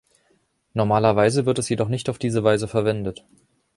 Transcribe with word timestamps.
Normalerweise 0.73 1.45
wird 1.45 1.59
es 1.59 1.69
jedoch 1.69 1.87
nicht 1.87 2.09
auf 2.09 2.17
diese 2.17 2.43
Weise 2.43 2.67
verwendet. 2.67 3.23